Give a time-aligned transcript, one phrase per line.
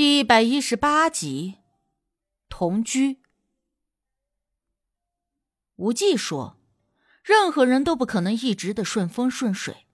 [0.00, 1.58] 第一百一十八集，
[2.48, 3.20] 同居。
[5.76, 6.56] 无忌说
[7.22, 9.86] ：“任何人都不可能一直的顺风顺水，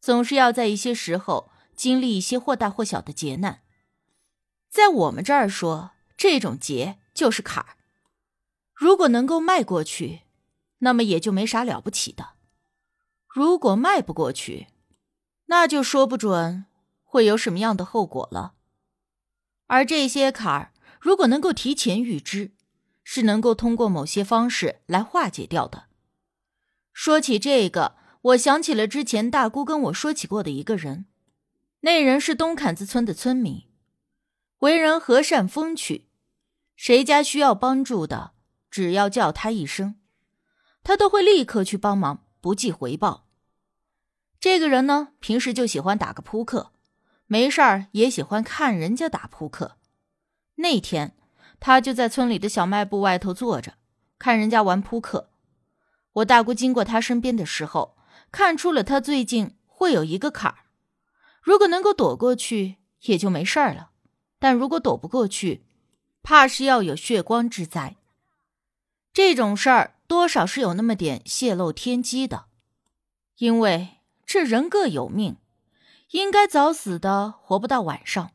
[0.00, 3.60] 总是要在一些时候经历一些或大或小的劫难。
[4.70, 7.76] 在我们这儿说，这种劫就是坎儿。
[8.72, 10.22] 如果能够迈过去，
[10.78, 12.36] 那么也就没啥了不起的；
[13.28, 14.68] 如果迈不过去，
[15.48, 16.64] 那就说不准
[17.04, 18.54] 会有什么样的后果了。”
[19.72, 22.50] 而这些坎儿，如果能够提前预知，
[23.02, 25.84] 是能够通过某些方式来化解掉的。
[26.92, 31.06] 说起这个，我想起了之前大姑跟我说起过的一个人，
[31.80, 33.62] 那人是东坎子村的村民，
[34.58, 36.10] 为人和善风趣，
[36.76, 38.32] 谁家需要帮助的，
[38.70, 39.94] 只要叫他一声，
[40.82, 43.26] 他都会立刻去帮忙，不计回报。
[44.38, 46.72] 这个人呢，平时就喜欢打个扑克。
[47.32, 49.78] 没事儿也喜欢看人家打扑克。
[50.56, 51.16] 那天，
[51.58, 53.72] 他就在村里的小卖部外头坐着，
[54.18, 55.30] 看人家玩扑克。
[56.12, 57.96] 我大姑经过他身边的时候，
[58.30, 60.58] 看出了他最近会有一个坎儿。
[61.40, 63.92] 如果能够躲过去，也就没事儿了；
[64.38, 65.64] 但如果躲不过去，
[66.22, 67.96] 怕是要有血光之灾。
[69.14, 72.44] 这种事儿多少是有那么点泄露天机的，
[73.38, 75.38] 因为这人各有命。
[76.12, 78.32] 应该早死的活不到晚上，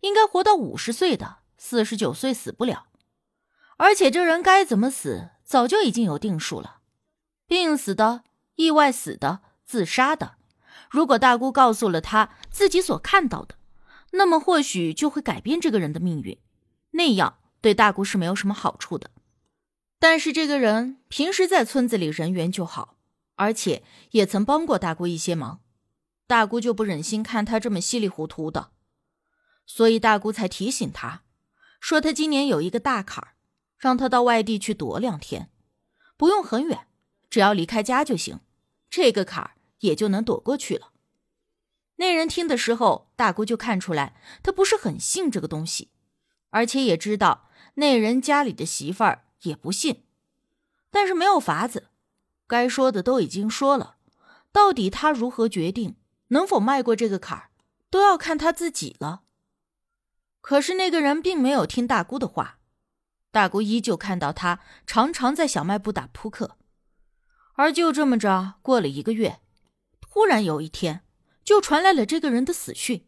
[0.00, 2.86] 应该活到五十岁的四十九岁死不了，
[3.76, 6.78] 而且这人该怎么死早就已经有定数了，
[7.46, 8.24] 病死的、
[8.56, 10.34] 意外死的、自杀的。
[10.90, 13.54] 如果大姑告诉了他自己所看到的，
[14.10, 16.36] 那么或许就会改变这个人的命运，
[16.90, 19.10] 那样对大姑是没有什么好处的。
[20.00, 22.96] 但是这个人平时在村子里人缘就好，
[23.36, 25.60] 而且也曾帮过大姑一些忙。
[26.32, 28.70] 大姑就不忍心看他这么稀里糊涂的，
[29.66, 31.24] 所以大姑才提醒他，
[31.78, 33.34] 说他今年有一个大坎儿，
[33.76, 35.50] 让他到外地去躲两天，
[36.16, 36.86] 不用很远，
[37.28, 38.40] 只要离开家就行，
[38.88, 39.50] 这个坎儿
[39.80, 40.92] 也就能躲过去了。
[41.96, 45.90] 那人听的时候，大姑就看出来他不是很信这个东西，
[46.48, 50.06] 而且也知道那人家里的媳妇儿也不信，
[50.90, 51.90] 但是没有法子，
[52.46, 53.96] 该说的都已经说了，
[54.50, 55.96] 到底他如何决定？
[56.32, 57.50] 能否迈过这个坎儿，
[57.88, 59.22] 都要看他自己了。
[60.40, 62.58] 可是那个人并没有听大姑的话，
[63.30, 66.56] 大姑依旧看到他常常在小卖部打扑克，
[67.54, 69.40] 而就这么着过了一个月，
[70.00, 71.04] 突然有一天
[71.44, 73.06] 就传来了这个人的死讯，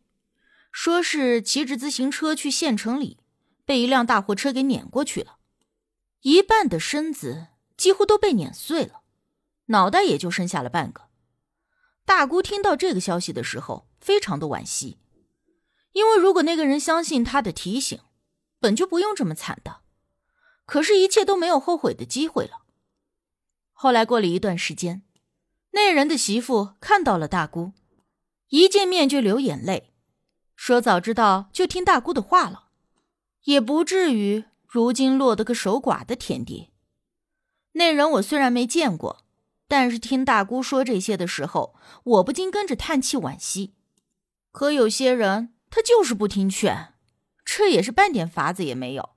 [0.71, 3.19] 说是骑着自行车去县城里，
[3.65, 5.39] 被一辆大货车给碾过去了，
[6.21, 9.01] 一半的身子几乎都被碾碎了，
[9.67, 11.04] 脑袋也就剩下了半个。
[12.07, 14.99] 大姑听到这个消息的时候，非常的惋惜，
[15.93, 18.01] 因为如果那个人相信她的提醒，
[18.61, 19.81] 本就不用这么惨的。
[20.67, 22.63] 可是，一切都没有后悔的机会了。
[23.73, 25.03] 后来过了一段时间，
[25.73, 27.73] 那人的媳妇看到了大姑，
[28.49, 29.93] 一见面就流眼泪，
[30.55, 32.69] 说：“早知道就听大姑的话了，
[33.45, 36.71] 也不至于如今落得个守寡的田地。”
[37.73, 39.24] 那人我虽然没见过。
[39.77, 41.75] 但是听大姑说这些的时候，
[42.05, 43.75] 我不禁跟着叹气惋惜。
[44.53, 46.95] 可有些人他就是不听劝，
[47.45, 49.11] 这也是半点法子也没有。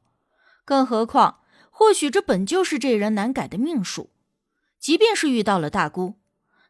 [0.66, 4.10] 更何况，或许这本就是这人难改的命数。
[4.80, 6.16] 即便是遇到了大姑，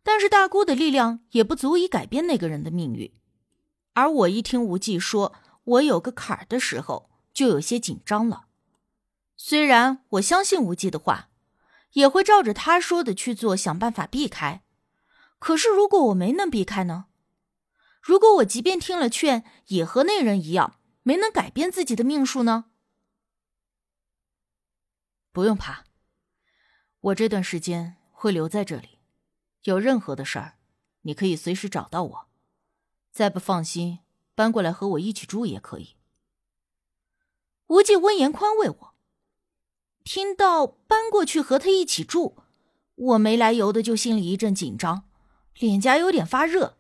[0.04, 3.14] 但是大姑的力量也不足以改变那个人的命运。
[3.94, 5.34] 而我一听无忌说
[5.64, 8.48] 我有个坎儿的时候，就有些紧张了。
[9.38, 11.27] 虽然我相信无忌的话。
[11.98, 14.64] 也会照着他说的去做，想办法避开。
[15.40, 17.08] 可是，如果我没能避开呢？
[18.04, 22.66] 如果我即便听了劝，也和那人一样，没能改变自己的命数呢？
[25.32, 25.86] 不用怕，
[27.00, 29.00] 我这段时间会留在这里。
[29.64, 30.60] 有任何的事儿，
[31.02, 32.28] 你可以随时找到我。
[33.12, 34.02] 再不放心，
[34.36, 35.96] 搬过来和我一起住也可以。
[37.66, 38.97] 无忌温言宽慰我。
[40.08, 42.38] 听到搬过去和他一起住，
[42.96, 45.04] 我没来由的就心里一阵紧张，
[45.60, 46.78] 脸颊有点发热。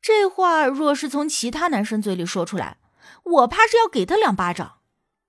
[0.00, 2.78] 这话若是从其他男生嘴里说出来，
[3.24, 4.78] 我怕是要给他两巴掌，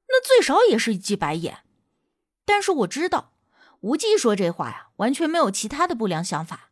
[0.09, 1.63] 那最少也是一记白眼。
[2.45, 3.31] 但是我知道，
[3.80, 6.69] 无忌说这话呀，完全没有其他的不良想法。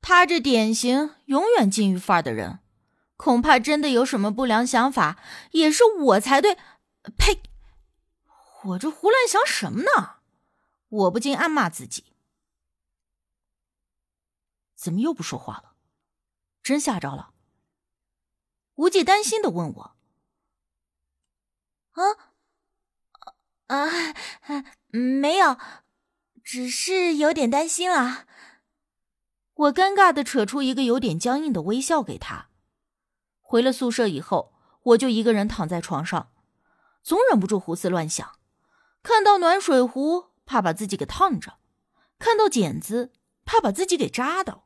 [0.00, 2.60] 他这典型永远禁欲范儿的人，
[3.18, 5.18] 恐怕真的有什么不良想法，
[5.50, 6.56] 也是我才对。
[7.18, 7.42] 呸！
[8.66, 10.16] 我这胡乱想什么呢？
[10.88, 12.12] 我不禁暗骂自己，
[14.74, 15.74] 怎么又不说话了？
[16.62, 17.32] 真吓着了？
[18.74, 19.96] 无忌担心的问我
[21.92, 22.02] ：“啊
[23.66, 24.14] 啊，
[24.90, 25.58] 没有，
[26.42, 28.26] 只是有点担心了。
[29.54, 32.50] 我尴尬的扯出一个有点僵硬的微笑给他。
[33.40, 34.52] 回了宿舍以后，
[34.82, 36.32] 我就一个人躺在床上，
[37.02, 38.38] 总忍不住胡思乱想。
[39.06, 41.58] 看到暖水壶，怕把自己给烫着；
[42.18, 43.12] 看到剪子，
[43.44, 44.64] 怕把自己给扎到；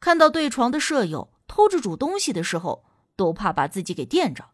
[0.00, 2.86] 看到对床的舍友偷着煮东西的时候，
[3.16, 4.52] 都怕把自己给电着。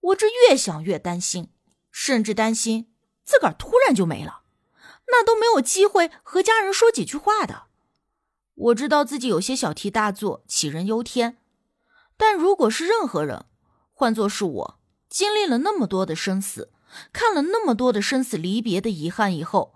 [0.00, 1.52] 我这越想越担心，
[1.92, 2.92] 甚至担心
[3.22, 4.42] 自个儿突然就没了，
[5.06, 7.66] 那都没有机会和家人说几句话的。
[8.54, 11.38] 我知道自己有些小题大做，杞人忧天，
[12.16, 13.46] 但如果是任何人，
[13.92, 16.72] 换作是我，经历了那么多的生死，
[17.12, 19.74] 看了那么多的生死离别的遗憾以后，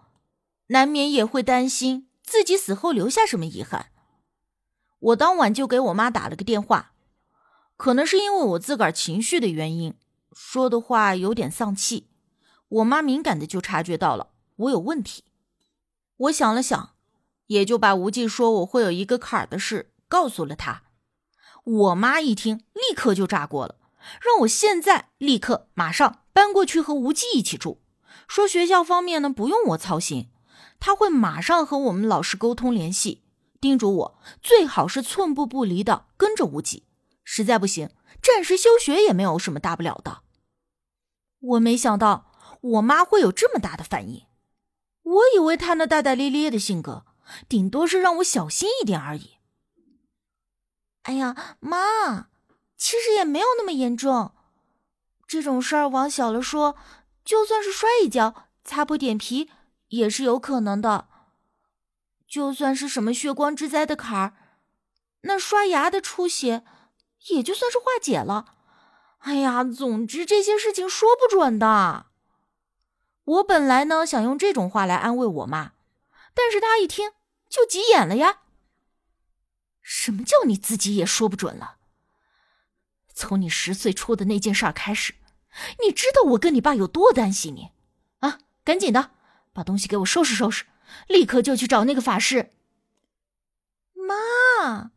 [0.68, 3.90] 难免也会担心自己死后留下什么遗憾。
[4.98, 6.92] 我当晚就给我妈打了个电话，
[7.76, 9.94] 可能是因为我自个儿情绪的原因，
[10.32, 12.08] 说的话有点丧气，
[12.68, 15.24] 我妈敏感的就察觉到了我有问题。
[16.16, 16.94] 我想了想。
[17.50, 20.84] 也就把无忌说我会有一个坎儿的事告诉了他，
[21.64, 23.74] 我妈一听立刻就炸锅了，
[24.20, 27.78] 让我现在立刻马上搬过去和无忌一起住，
[28.28, 30.30] 说学校方面呢不用我操心，
[30.78, 33.22] 他会马上和我们老师沟通联系，
[33.60, 36.84] 叮嘱我最好是寸步不离的跟着无忌，
[37.24, 37.90] 实在不行
[38.22, 40.22] 暂时休学也没有什么大不了的。
[41.40, 44.26] 我没想到我妈会有这么大的反应，
[45.02, 47.06] 我以为她那大大咧咧的性格。
[47.48, 49.36] 顶多是让我小心一点而已。
[51.02, 52.29] 哎呀，妈，
[52.80, 54.32] 其实也没有那么严重。
[55.26, 56.76] 这种事儿往小了说，
[57.22, 59.50] 就算是摔一跤、擦破点皮，
[59.88, 61.06] 也是有可能的。
[62.26, 64.32] 就算是什么血光之灾的坎儿，
[65.24, 66.64] 那刷牙的出血，
[67.28, 68.54] 也就算是化解了。
[69.18, 72.06] 哎呀，总之这些事情说不准的。
[73.24, 75.72] 我本来呢想用这种话来安慰我妈，
[76.32, 77.12] 但是她一听。
[77.50, 78.42] 就急眼了呀！
[79.82, 81.79] 什么叫你自己也说不准了？
[83.20, 85.14] 从你十岁出的那件事儿开始，
[85.84, 87.70] 你知道我跟你爸有多担心你
[88.20, 88.38] 啊！
[88.64, 89.10] 赶紧的，
[89.52, 90.64] 把东西给我收拾收拾，
[91.06, 92.50] 立刻就去找那个法师。
[93.94, 94.90] 妈，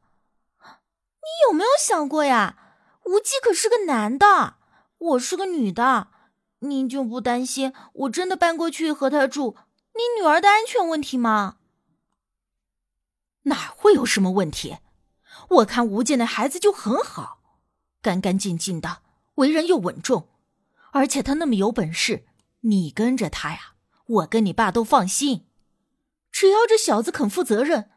[0.64, 2.58] 你有没有想过呀？
[3.04, 4.56] 无忌可是个男的，
[4.98, 6.08] 我是个女的，
[6.60, 9.58] 您就不担心我真的搬过去和他住，
[9.96, 11.58] 你女儿的安全问题吗？
[13.44, 14.78] 哪会有什么问题？
[15.50, 17.33] 我看吴健那孩子就很好，
[18.04, 19.02] 干干净净的，
[19.36, 20.28] 为人又稳重，
[20.92, 22.26] 而且他那么有本事，
[22.60, 25.48] 你跟着他呀，我跟你爸都放心。
[26.30, 27.92] 只要这小子肯负责任，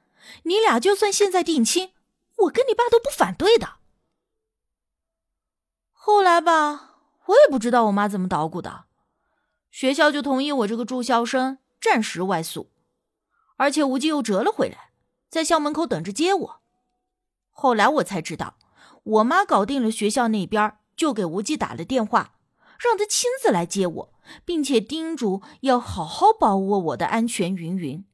[0.44, 1.92] 你俩就算现在定亲，
[2.36, 3.78] 我跟你爸都不反对的。
[5.90, 8.84] 后来吧，我也不知道我妈怎么捣鼓的，
[9.72, 12.70] 学校就同意我这个住校生暂时外宿，
[13.56, 14.92] 而且吴忌又折了回来。
[15.28, 16.60] 在校门口等着接我，
[17.50, 18.56] 后来我才知道，
[19.06, 22.34] 我妈搞定了学校那边，就给无忌打了电话，
[22.78, 24.12] 让他亲自来接我，
[24.44, 27.54] 并且叮嘱要好好把握我的安全。
[27.54, 28.04] 云云，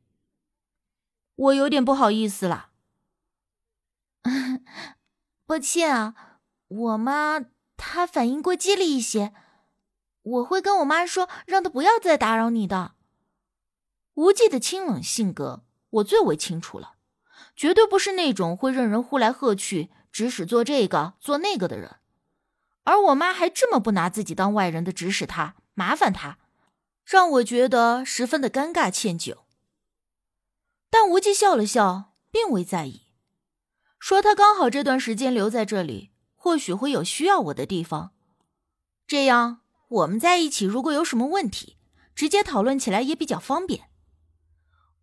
[1.34, 2.70] 我有点不好意思了，
[5.46, 6.14] 抱歉啊，
[6.68, 7.40] 我妈
[7.78, 9.32] 她反应过激了一些，
[10.22, 12.92] 我会跟我妈说，让她不要再打扰你的。
[14.14, 16.96] 无忌的清冷性格，我最为清楚了。
[17.56, 21.96] 绝对不是那种会任人呼来喝去、指使做这个做那个的人，
[22.84, 26.38] 而我妈还这么不拿自己当外人的指使他、麻烦他，
[27.04, 29.38] 让我觉得十分的尴尬歉疚。
[30.90, 33.06] 但无忌笑了笑，并未在意，
[33.98, 38.12] 说他刚好这段时间留在这里，或许会有需要我的地方，
[39.06, 41.78] 这样我们在一起，如果有什么问题，
[42.14, 43.88] 直接讨论起来也比较方便。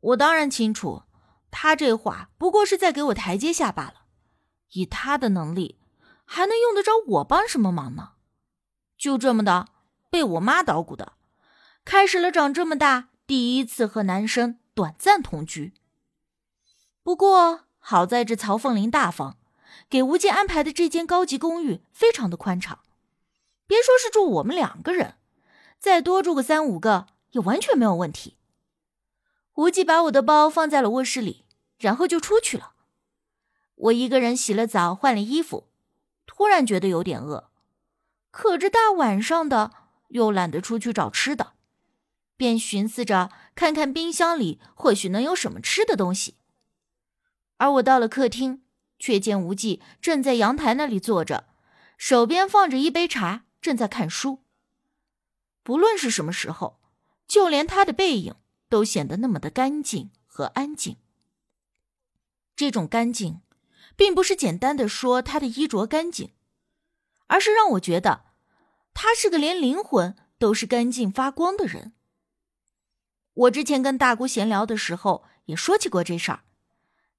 [0.02, 1.04] 我当然清楚。
[1.52, 3.99] 他这话不过是在给我台阶下罢了，
[4.74, 5.80] 以他的能力，
[6.26, 8.12] 还能用得着我帮什么忙呢？
[8.98, 9.68] 就这么的
[10.10, 11.14] 被我妈捣鼓的，
[11.86, 15.74] 开始了长这么大第一次和男生短暂同居。
[17.02, 19.38] 不过好在这曹凤林大方，
[19.90, 22.80] 给吴健安排的这间高级公寓非常的宽敞，
[23.66, 25.16] 别说是住我们两个人，
[25.80, 28.38] 再多住个三五个也完全没有问题。
[29.56, 31.46] 无忌把我的包放在了卧室里，
[31.78, 32.74] 然后就出去了。
[33.80, 35.70] 我一个人洗了澡，换了衣服，
[36.26, 37.50] 突然觉得有点饿，
[38.30, 39.72] 可这大晚上的
[40.10, 41.54] 又懒得出去找吃的，
[42.36, 46.36] 便寻思着看看冰箱里或许能有什么吃的东西。
[47.58, 48.64] 而我到了客厅，
[48.98, 51.46] 却见无忌正在阳台那里坐着，
[51.98, 54.40] 手边放着一杯茶，正在看书，
[55.64, 56.80] 不论是什么时候，
[57.28, 58.36] 就连他的背影
[58.68, 60.98] 都显得那么的干净和安静。
[62.56, 63.42] 这种干净，
[64.00, 66.32] 并不是简单的说他的衣着干净，
[67.28, 68.28] 而是让我觉得
[68.94, 71.92] 他是个连灵魂都是干净发光的人。
[73.34, 76.44] 我之前跟大姑闲聊的时候也说起过这事儿，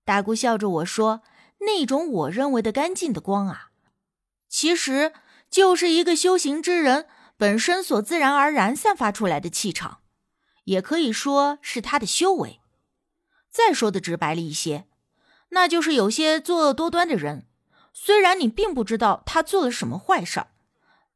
[0.06, 1.20] 大姑笑着我说
[1.60, 3.72] ：“那种我认为的干净的光啊，
[4.48, 5.12] 其实
[5.50, 7.06] 就是一个修行之人
[7.36, 10.00] 本身所自然而然散发出来的气场，
[10.64, 12.62] 也可以说是他的修为。
[13.50, 14.86] 再说的直白了一些，
[15.50, 17.46] 那就是有些作恶多端的人，
[17.92, 20.48] 虽然你并不知道他做了什么坏事儿，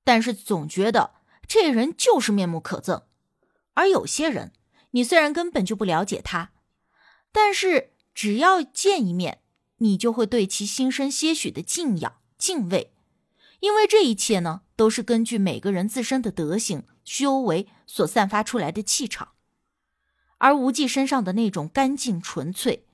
[0.05, 1.13] 但是总觉得
[1.49, 3.05] 这人就是面目可憎，
[3.75, 4.53] 而有些人。”
[4.95, 6.53] 你虽然根本就不了解他，
[7.33, 9.41] 但是只要见一面，
[9.79, 12.93] 你就会对其心生些许的敬仰、敬畏，
[13.59, 19.31] 因为这一切呢，都是根据每个人自身的德行、修为所散发出来的气场。
[20.39, 22.87] 而无忌身上的那种干净纯粹，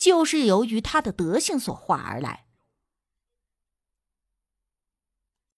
[0.00, 2.46] 就是由于他的德性所化而来。